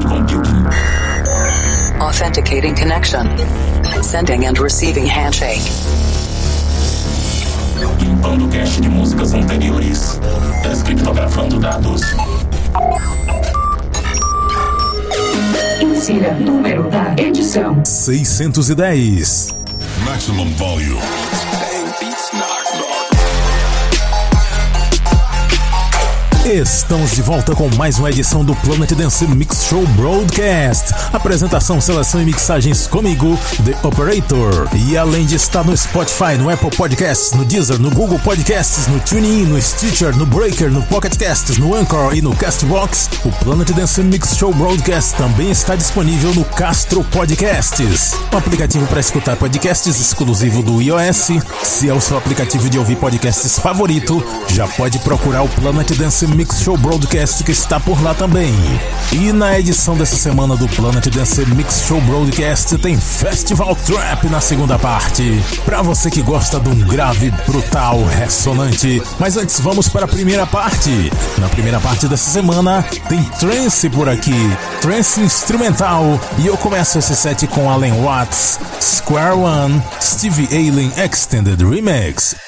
cloud 0.00 0.28
computing. 0.28 0.66
Authenticating 2.00 2.74
connection. 2.74 3.26
Sending 4.02 4.46
and 4.46 4.58
receiving 4.58 5.06
handshake. 5.06 5.62
Limpando 8.00 8.48
cache 8.48 8.80
de 8.80 8.88
músicas 8.88 9.34
anteriores. 9.34 10.20
Descriptografando 10.62 11.58
dados. 11.58 12.02
Insira 15.80 16.34
número 16.34 16.88
da 16.90 17.14
edição: 17.16 17.84
610. 17.84 19.54
Maximum 20.04 20.48
volume. 20.54 21.47
Estamos 26.50 27.10
de 27.10 27.20
volta 27.20 27.54
com 27.54 27.68
mais 27.76 27.98
uma 27.98 28.08
edição 28.08 28.42
do 28.42 28.56
Planet 28.56 28.90
Dance 28.92 29.26
Mix 29.26 29.64
Show 29.64 29.86
Broadcast. 29.88 30.94
Apresentação, 31.12 31.78
seleção 31.78 32.22
e 32.22 32.24
mixagens 32.24 32.86
comigo, 32.86 33.38
The 33.66 33.86
Operator. 33.86 34.66
E 34.74 34.96
além 34.96 35.26
de 35.26 35.34
estar 35.34 35.62
no 35.62 35.76
Spotify, 35.76 36.38
no 36.38 36.48
Apple 36.48 36.70
Podcasts, 36.74 37.32
no 37.32 37.44
Deezer, 37.44 37.78
no 37.78 37.90
Google 37.90 38.18
Podcasts, 38.20 38.86
no 38.86 38.98
TuneIn, 38.98 39.44
no 39.44 39.60
Stitcher, 39.60 40.16
no 40.16 40.24
Breaker, 40.24 40.70
no 40.70 40.82
Pocket 40.84 41.18
Casts, 41.18 41.58
no 41.58 41.74
Anchor 41.74 42.14
e 42.14 42.22
no 42.22 42.34
Castbox, 42.34 43.10
o 43.26 43.30
Planet 43.44 43.70
Dance 43.72 44.00
Mix 44.00 44.34
Show 44.34 44.54
Broadcast 44.54 45.16
também 45.16 45.50
está 45.50 45.76
disponível 45.76 46.32
no 46.32 46.46
Castro 46.46 47.04
Podcasts, 47.04 48.14
um 48.32 48.38
aplicativo 48.38 48.86
para 48.86 49.00
escutar 49.00 49.36
podcasts 49.36 50.00
exclusivo 50.00 50.62
do 50.62 50.80
iOS. 50.80 51.28
Se 51.62 51.90
é 51.90 51.92
o 51.92 52.00
seu 52.00 52.16
aplicativo 52.16 52.70
de 52.70 52.78
ouvir 52.78 52.96
podcasts 52.96 53.58
favorito, 53.58 54.24
já 54.48 54.66
pode 54.66 54.98
procurar 55.00 55.42
o 55.42 55.48
Planet 55.50 55.90
Dance 55.92 56.26
Mix 56.26 56.37
Show 56.46 56.76
Broadcast 56.76 57.42
que 57.42 57.50
está 57.50 57.80
por 57.80 58.00
lá 58.02 58.14
também. 58.14 58.54
E 59.12 59.32
na 59.32 59.58
edição 59.58 59.96
dessa 59.96 60.14
semana 60.14 60.56
do 60.56 60.68
Planet 60.68 61.04
Dance 61.08 61.44
Mix 61.46 61.82
Show 61.86 62.00
Broadcast 62.02 62.78
tem 62.78 62.96
Festival 62.96 63.74
Trap 63.74 64.28
na 64.28 64.40
segunda 64.40 64.78
parte. 64.78 65.42
Pra 65.64 65.82
você 65.82 66.10
que 66.10 66.22
gosta 66.22 66.60
de 66.60 66.68
um 66.68 66.78
grave, 66.86 67.32
brutal, 67.46 68.04
ressonante. 68.04 69.02
Mas 69.18 69.36
antes 69.36 69.58
vamos 69.58 69.88
para 69.88 70.04
a 70.04 70.08
primeira 70.08 70.46
parte. 70.46 71.10
Na 71.38 71.48
primeira 71.48 71.80
parte 71.80 72.06
dessa 72.06 72.30
semana 72.30 72.84
tem 73.08 73.22
trance 73.40 73.90
por 73.90 74.08
aqui, 74.08 74.56
trance 74.80 75.20
instrumental. 75.20 76.20
E 76.38 76.46
eu 76.46 76.56
começo 76.56 76.98
esse 76.98 77.16
set 77.16 77.46
com 77.48 77.68
Alan 77.68 77.94
Watts, 78.02 78.60
Square 78.80 79.38
One, 79.38 79.82
Stevie 80.00 80.48
Allen 80.52 80.92
Extended 80.96 81.60
Remix. 81.62 82.47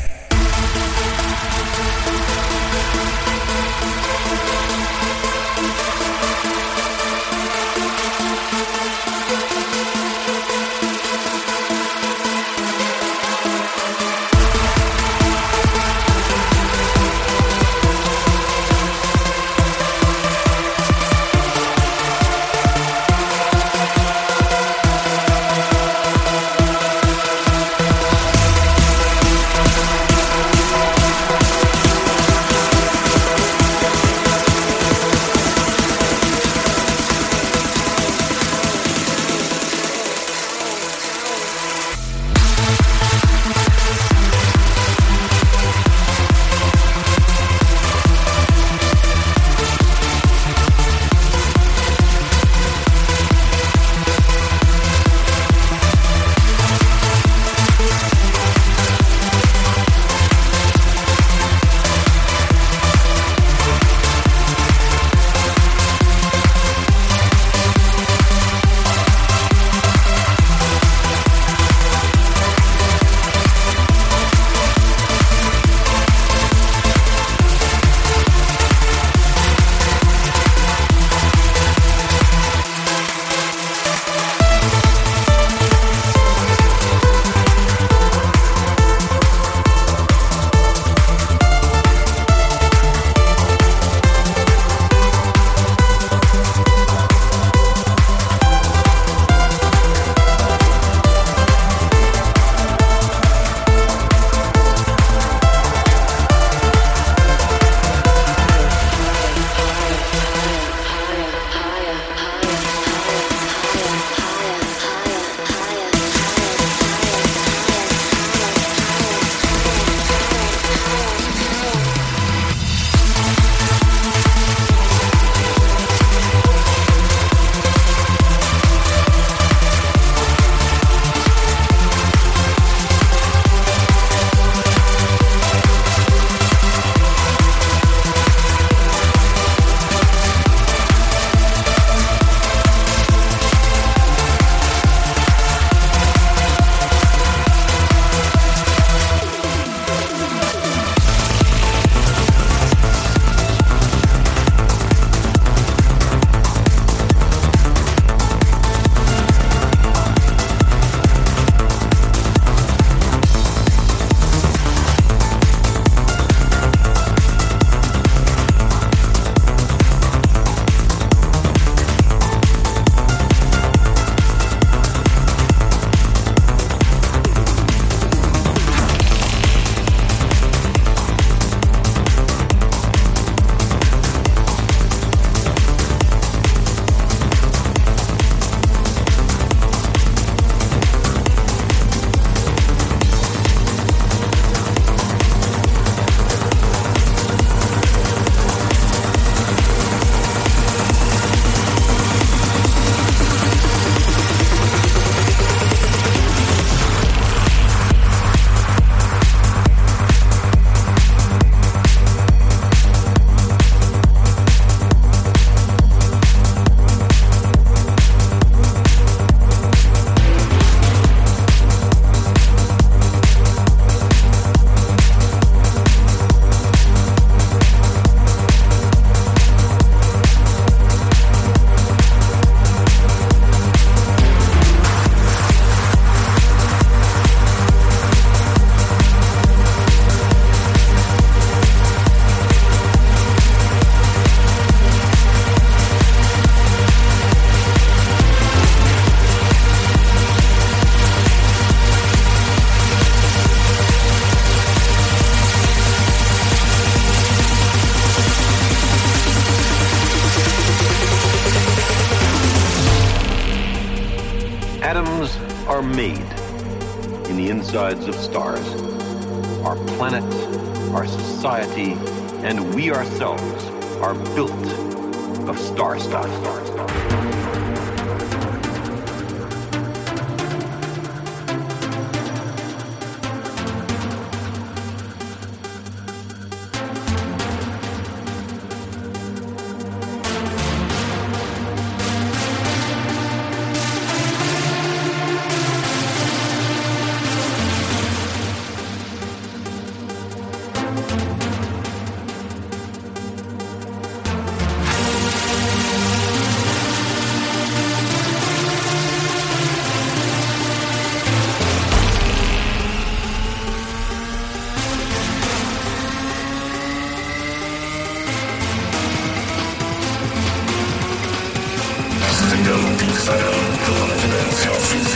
Dance 323.23 325.10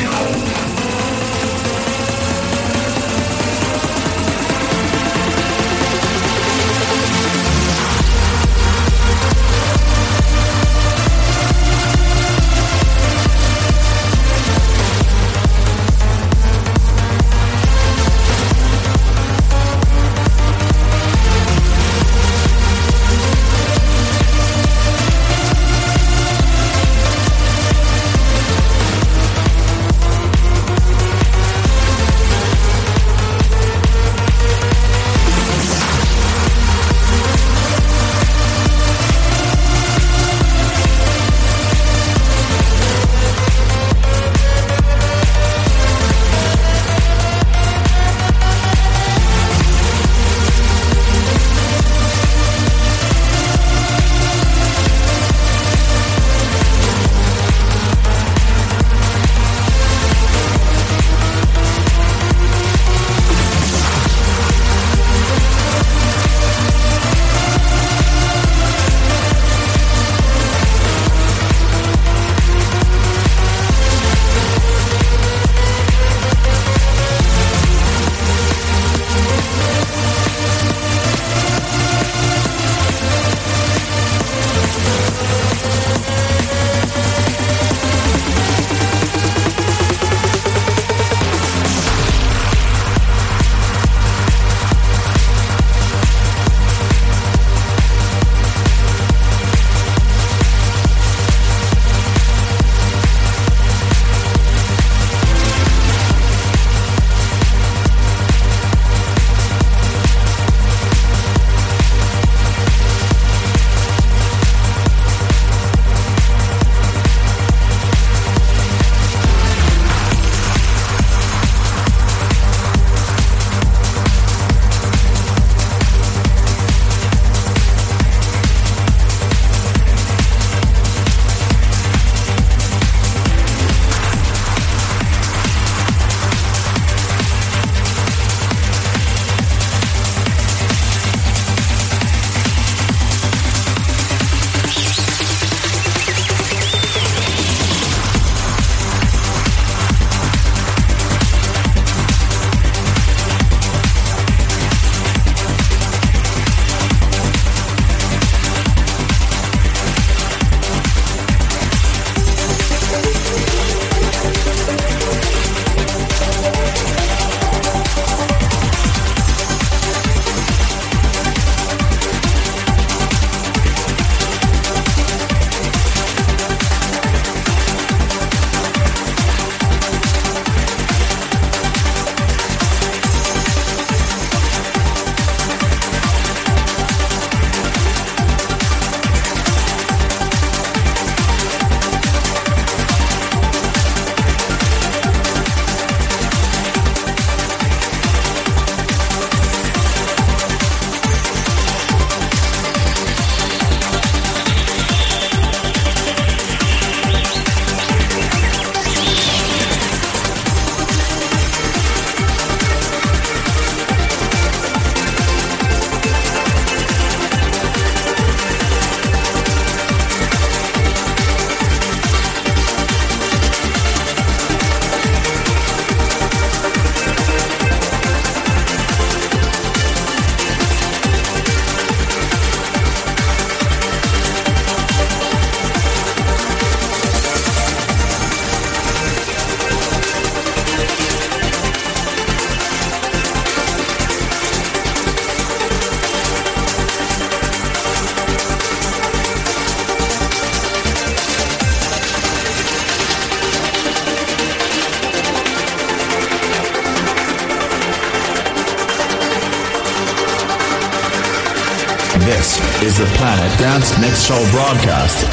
Mix 264.25 264.27
Show 264.27 264.51
broadcast. 264.51 265.24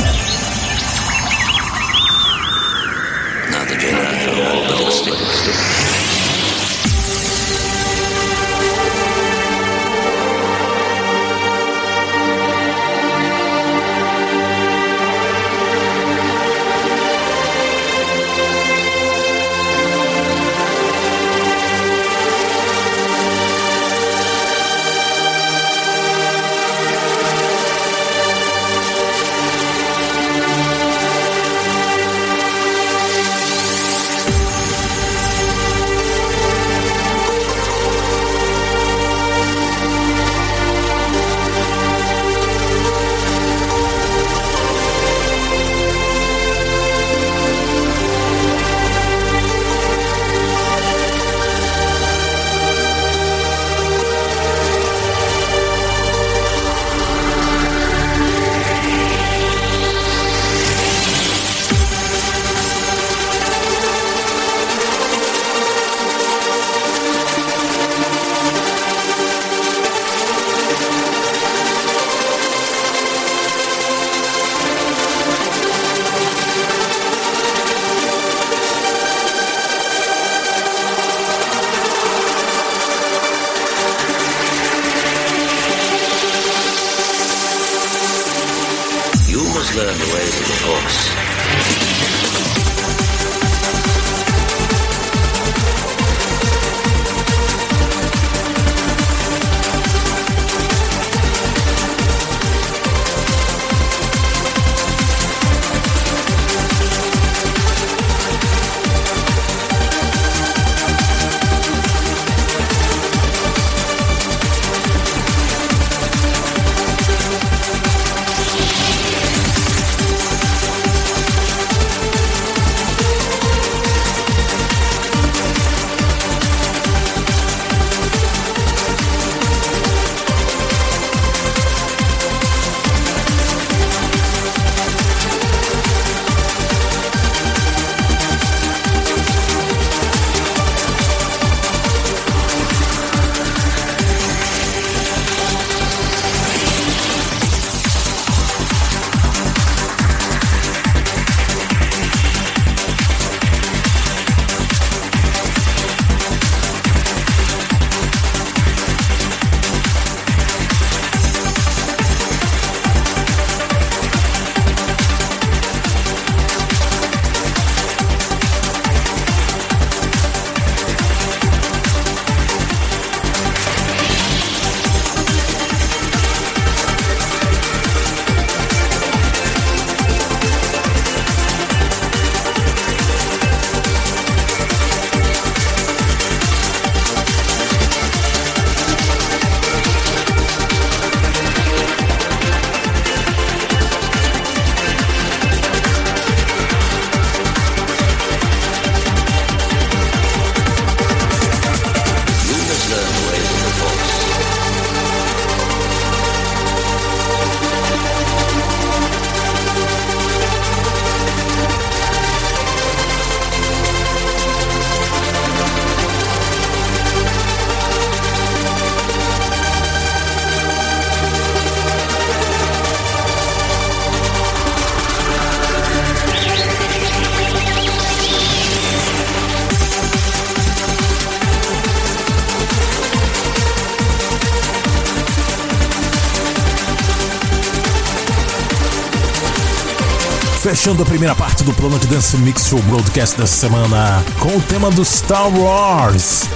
A 241.02 241.04
primeira 241.04 241.34
parte 241.34 241.64
do 241.64 241.72
Planet 241.74 242.04
Dance 242.06 242.36
Mix 242.38 242.68
Show 242.68 242.80
Broadcast 242.82 243.36
dessa 243.36 243.56
semana 243.66 244.24
com 244.38 244.56
o 244.56 244.60
tema 244.62 244.90
do 244.90 245.04
Star 245.04 245.48
Wars 245.48 246.48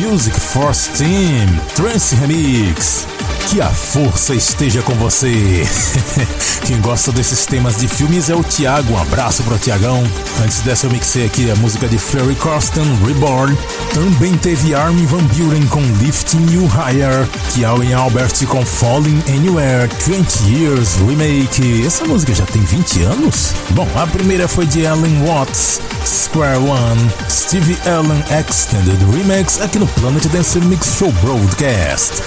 Music 0.00 0.38
Force 0.38 0.90
Team 0.90 1.46
Trance 1.76 2.14
Remix. 2.16 3.13
Que 3.48 3.60
a 3.60 3.70
força 3.70 4.34
esteja 4.34 4.82
com 4.82 4.94
você. 4.94 5.64
Quem 6.66 6.80
gosta 6.80 7.12
desses 7.12 7.46
temas 7.46 7.76
de 7.76 7.86
filmes 7.86 8.28
é 8.28 8.34
o 8.34 8.42
Thiago. 8.42 8.94
Um 8.94 8.98
abraço 8.98 9.42
pro 9.42 9.58
Tiagão. 9.58 10.02
Antes 10.42 10.60
dessa 10.60 10.86
eu 10.86 10.90
mixei 10.90 11.26
aqui 11.26 11.50
a 11.50 11.56
música 11.56 11.86
de 11.86 11.98
Ferry 11.98 12.34
Corsten, 12.34 12.84
Reborn. 13.06 13.56
Também 13.92 14.34
teve 14.38 14.74
Armin 14.74 15.06
Van 15.06 15.22
Buren 15.24 15.66
com 15.66 15.80
Lifting 16.02 16.46
You 16.52 16.66
Higher. 16.66 17.28
Kiawen 17.52 17.92
Albert 17.92 18.44
com 18.46 18.64
Falling 18.64 19.22
Anywhere 19.28 19.88
20 20.04 20.50
Years 20.50 20.96
Remake. 21.06 21.86
Essa 21.86 22.04
música 22.04 22.34
já 22.34 22.46
tem 22.46 22.62
20 22.62 23.02
anos? 23.02 23.52
Bom, 23.70 23.86
a 23.94 24.06
primeira 24.06 24.48
foi 24.48 24.66
de 24.66 24.86
Alan 24.86 25.24
Watts, 25.26 25.80
Square 26.04 26.58
One, 26.58 27.10
Stevie 27.30 27.78
Allen 27.86 28.24
Extended 28.40 28.98
Remix 29.12 29.60
aqui 29.60 29.78
no 29.78 29.86
Planet 29.86 30.26
Dance 30.26 30.58
Mix 30.60 30.96
Show 30.98 31.12
Broadcast. 31.22 32.22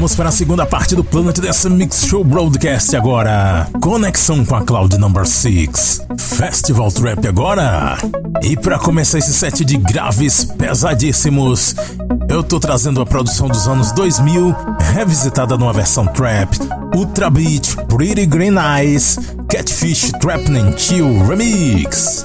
Vamos 0.00 0.14
para 0.14 0.30
a 0.30 0.32
segunda 0.32 0.64
parte 0.64 0.96
do 0.96 1.04
Planet 1.04 1.38
Dance 1.40 1.68
Mix 1.68 2.06
Show 2.06 2.24
Broadcast 2.24 2.96
agora. 2.96 3.68
Conexão 3.82 4.46
com 4.46 4.54
a 4.56 4.62
Cloud 4.62 4.96
Number 4.96 5.26
6. 5.26 6.06
Festival 6.16 6.90
Trap 6.90 7.28
agora. 7.28 7.98
E 8.42 8.56
para 8.56 8.78
começar 8.78 9.18
esse 9.18 9.34
set 9.34 9.62
de 9.62 9.76
graves 9.76 10.42
pesadíssimos, 10.42 11.76
eu 12.30 12.42
tô 12.42 12.58
trazendo 12.58 13.02
a 13.02 13.04
produção 13.04 13.46
dos 13.46 13.68
anos 13.68 13.92
2000, 13.92 14.56
revisitada 14.94 15.58
numa 15.58 15.74
versão 15.74 16.06
trap. 16.06 16.58
Ultra 16.96 17.28
Beat, 17.28 17.76
Pretty 17.86 18.24
Green 18.24 18.54
Eyes, 18.56 19.18
Catfish 19.50 20.12
Trap 20.12 20.46
Chill 20.78 21.26
Remix. 21.26 22.24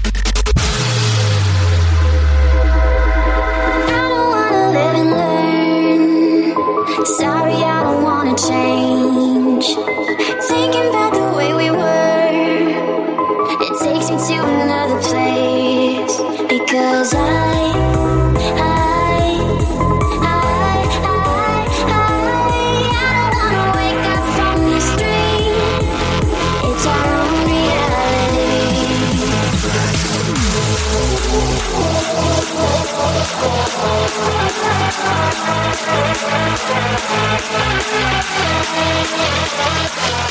Thank 36.23 36.61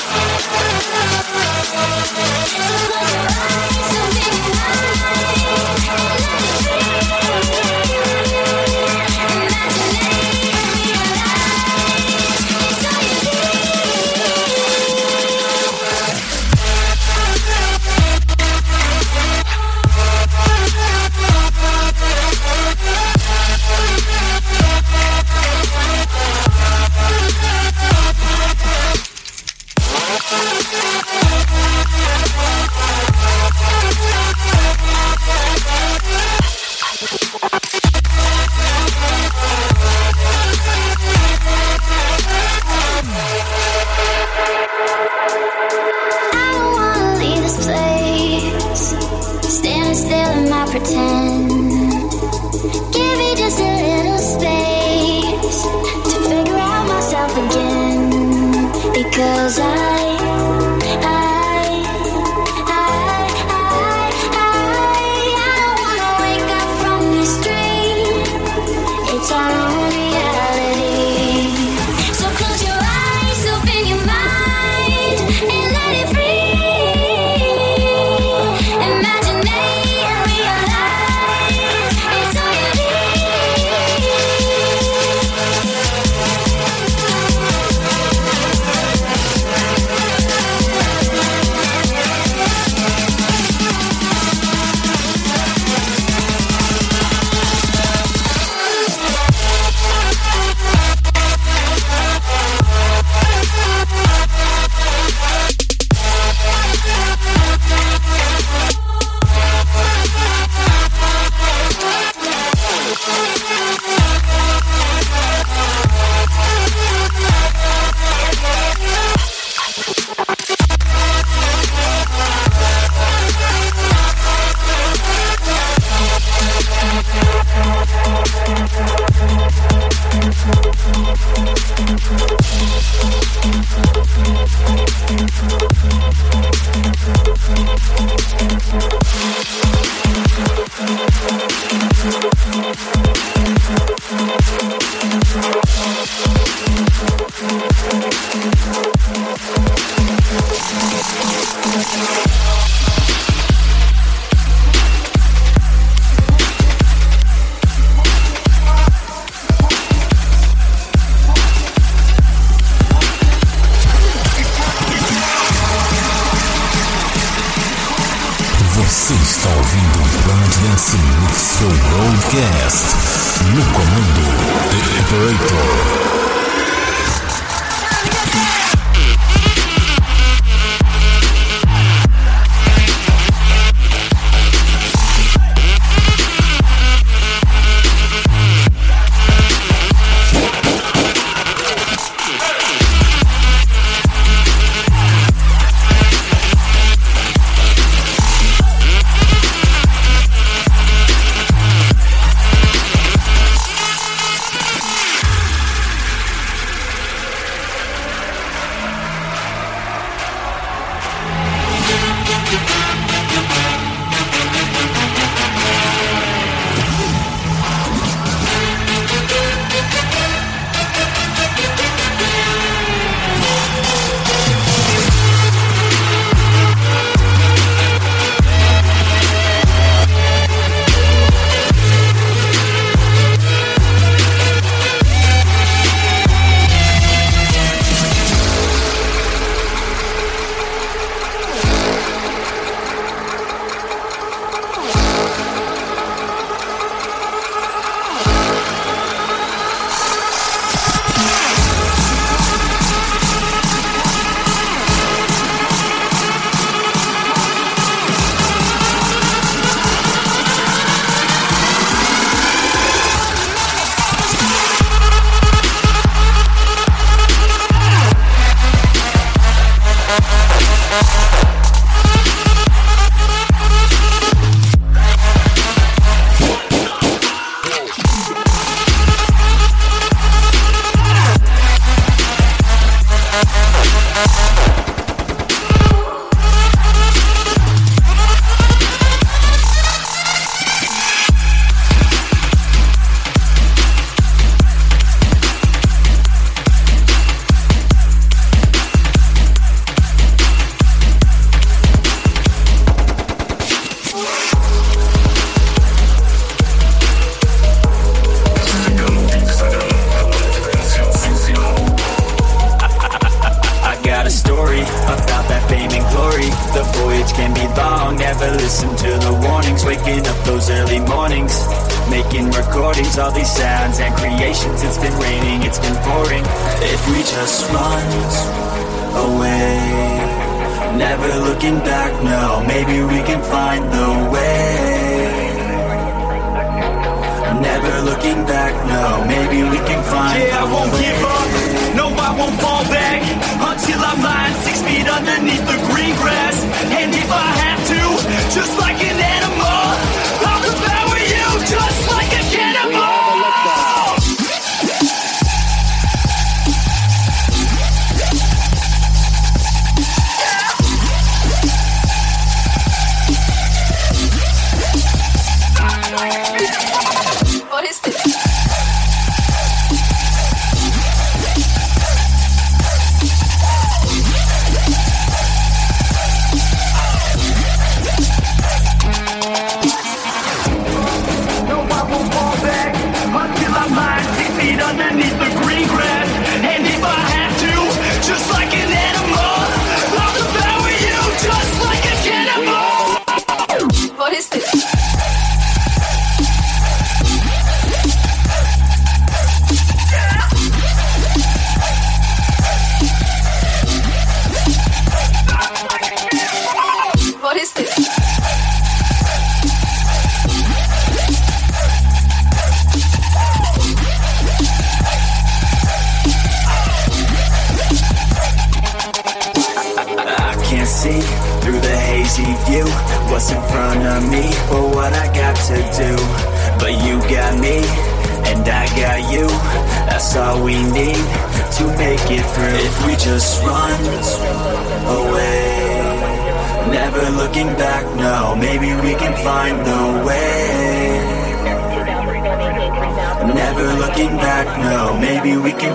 you. 0.04 0.09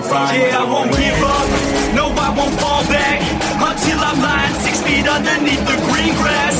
find 0.08 0.36
Yeah, 0.38 0.62
I 0.62 0.64
won't 0.64 0.90
way. 0.92 1.02
give 1.10 1.22
up. 1.22 1.46
No, 1.98 2.04
I 2.26 2.30
won't 2.36 2.54
fall 2.60 2.82
back 2.88 3.18
until 3.70 3.98
I'm 4.08 4.18
lying 4.22 4.54
six 4.64 4.80
feet 4.82 5.06
underneath 5.06 5.62
the 5.66 5.76
green 5.90 6.14
grass. 6.22 6.55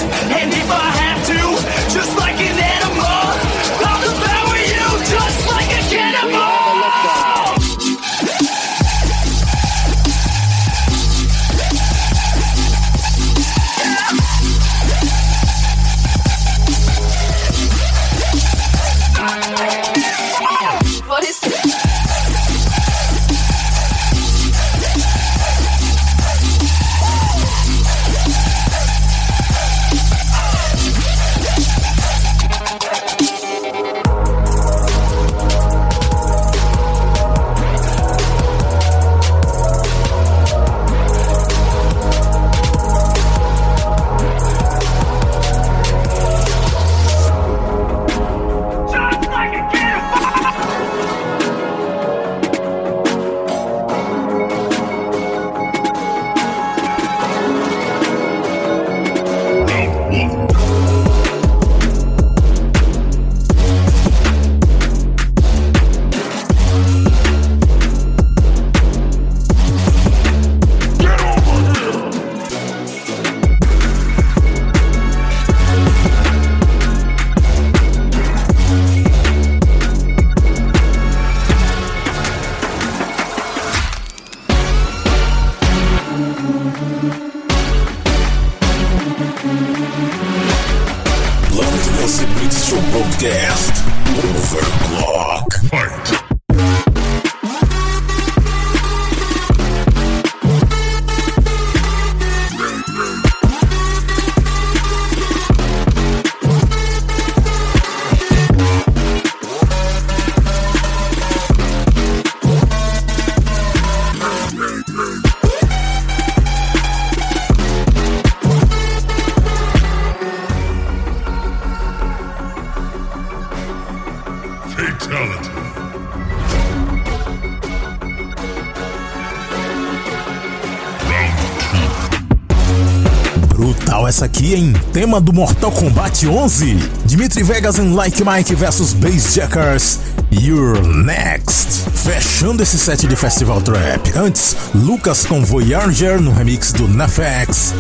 tema 135.07 135.21
do 135.21 135.33
Mortal 135.33 135.71
Kombat 135.71 136.27
11. 136.27 136.75
Dimitri 137.05 137.45
Vegas 137.45 137.79
em 137.79 137.95
Like 137.95 138.25
Mike 138.25 138.53
vs 138.57 138.93
Bassjackers. 138.95 140.01
You're 140.33 140.83
Next. 140.85 141.89
Fechando 141.95 142.61
esse 142.61 142.77
set 142.77 143.07
de 143.07 143.15
Festival 143.15 143.61
Trap. 143.61 144.13
Antes, 144.17 144.57
Lucas 144.75 145.25
com 145.25 145.45
Voyager 145.45 146.21
no 146.21 146.33
remix 146.33 146.73
do 146.73 146.89
Nefex, 146.89 147.73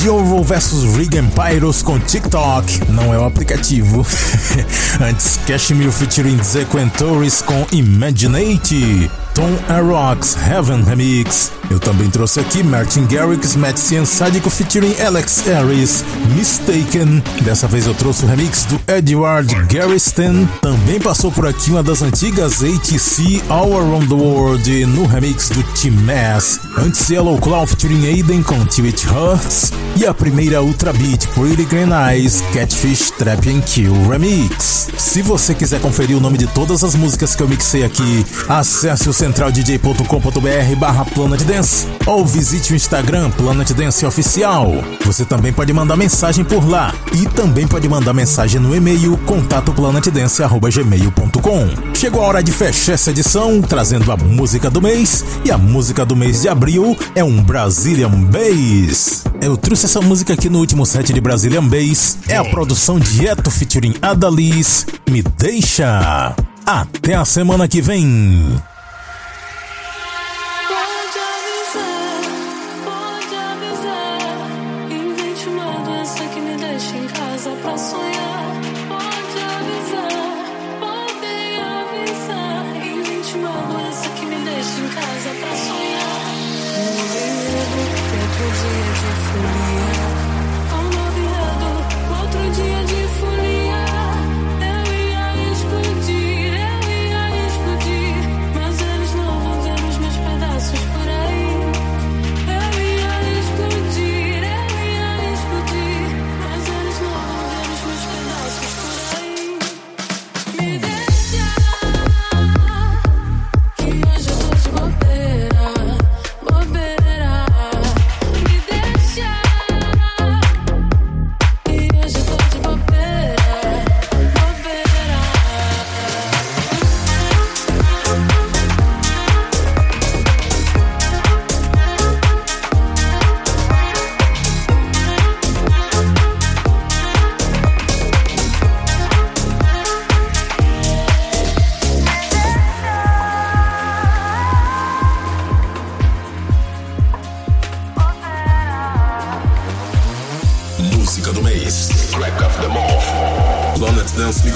Diovo 0.00 0.42
vs 0.42 0.96
Regan 0.96 1.28
Pyros 1.28 1.84
com 1.84 2.00
TikTok. 2.00 2.90
Não 2.90 3.14
é 3.14 3.18
o 3.18 3.24
aplicativo. 3.24 4.04
Antes, 5.00 5.38
Cashmere 5.46 5.92
featuring 5.92 6.42
Zequentores 6.42 7.42
com 7.42 7.64
Imaginate. 7.70 9.08
Tom 9.34 9.56
Arox 9.68 10.36
Heaven 10.50 10.82
Remix. 10.82 11.52
Eu 11.72 11.80
também 11.80 12.10
trouxe 12.10 12.38
aqui 12.38 12.62
Martin 12.62 13.06
Garrix, 13.06 13.56
Matt 13.56 13.78
Sádico 14.04 14.50
featuring 14.50 14.94
Alex 15.00 15.42
Harris, 15.46 16.04
Mistaken. 16.36 17.22
Dessa 17.40 17.66
vez 17.66 17.86
eu 17.86 17.94
trouxe 17.94 18.26
o 18.26 18.28
remix 18.28 18.66
do 18.66 18.78
Edward 18.86 19.54
Garriston. 19.72 20.46
Também 20.60 21.00
passou 21.00 21.32
por 21.32 21.46
aqui 21.46 21.70
uma 21.70 21.82
das 21.82 22.02
antigas 22.02 22.62
ATC 22.62 23.42
All 23.48 23.74
Around 23.74 24.06
the 24.06 24.14
World 24.14 24.86
no 24.86 25.06
remix 25.06 25.48
do 25.48 25.62
Team 25.72 25.94
Mass. 26.02 26.60
Antes 26.76 27.08
Yellow 27.08 27.38
Claw 27.38 27.66
featuring 27.66 28.04
Aiden 28.06 28.42
com 28.42 28.56
It 28.56 29.06
Hurts. 29.08 29.72
E 29.96 30.04
a 30.04 30.12
primeira 30.12 30.62
Ultra 30.62 30.92
Beat 30.92 31.26
Pretty 31.28 31.64
Green 31.64 31.88
Eyes 31.90 32.42
Catfish 32.52 33.12
Trap 33.12 33.48
and 33.48 33.62
Kill 33.62 33.94
Remix. 34.10 34.88
Se 34.98 35.22
você 35.22 35.54
quiser 35.54 35.80
conferir 35.80 36.18
o 36.18 36.20
nome 36.20 36.36
de 36.36 36.46
todas 36.48 36.84
as 36.84 36.94
músicas 36.94 37.34
que 37.34 37.42
eu 37.42 37.48
mixei 37.48 37.82
aqui, 37.82 38.26
acesse 38.48 39.08
o 39.08 39.12
centraldj.com.br 39.12 40.76
barra 40.78 41.04
Planet 41.06 41.42
Dance 41.42 41.61
ou 42.06 42.26
visite 42.26 42.72
o 42.72 42.76
Instagram 42.76 43.30
Planet 43.30 43.70
Dance 43.72 44.04
Oficial. 44.04 44.72
Você 45.04 45.24
também 45.24 45.52
pode 45.52 45.72
mandar 45.72 45.96
mensagem 45.96 46.44
por 46.44 46.68
lá 46.68 46.92
e 47.12 47.24
também 47.26 47.66
pode 47.66 47.88
mandar 47.88 48.12
mensagem 48.12 48.60
no 48.60 48.74
e-mail 48.74 49.16
contatoplanetdance.gmail.com. 49.18 51.94
Chegou 51.94 52.22
a 52.22 52.26
hora 52.26 52.42
de 52.42 52.50
fechar 52.52 52.92
essa 52.92 53.10
edição 53.10 53.62
trazendo 53.62 54.10
a 54.10 54.16
música 54.16 54.70
do 54.70 54.82
mês 54.82 55.24
e 55.44 55.50
a 55.50 55.58
música 55.58 56.04
do 56.04 56.16
mês 56.16 56.42
de 56.42 56.48
abril 56.48 56.96
é 57.14 57.22
um 57.22 57.42
Brazilian 57.42 58.10
Bass. 58.10 59.24
Eu 59.40 59.56
trouxe 59.56 59.86
essa 59.86 60.00
música 60.00 60.34
aqui 60.34 60.48
no 60.48 60.58
último 60.58 60.86
set 60.86 61.12
de 61.12 61.20
Brazilian 61.20 61.66
Bass. 61.66 62.18
É 62.28 62.36
a 62.36 62.44
produção 62.44 62.98
de 62.98 63.26
Eto 63.26 63.50
featuring 63.50 63.94
Adalis. 64.00 64.86
Me 65.08 65.22
deixa. 65.22 66.34
Até 66.64 67.14
a 67.14 67.24
semana 67.24 67.66
que 67.66 67.82
vem. 67.82 68.62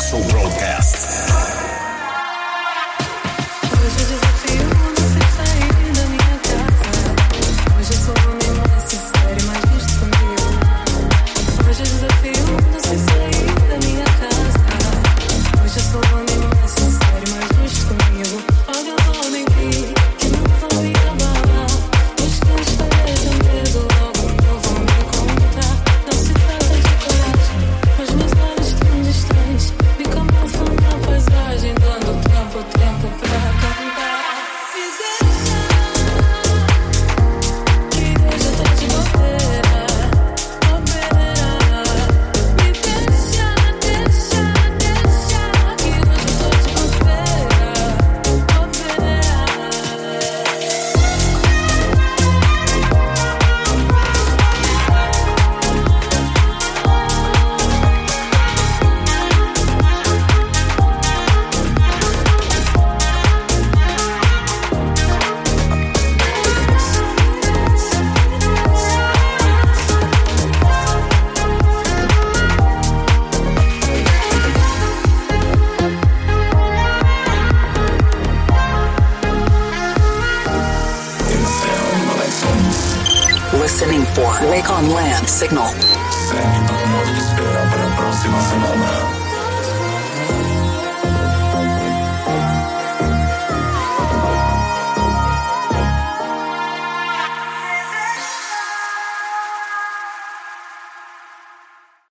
Castle 0.07 0.29
Broadcast. 0.31 1.06